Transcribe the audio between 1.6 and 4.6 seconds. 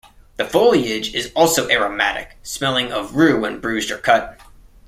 aromatic, smelling of rue when bruised or cut.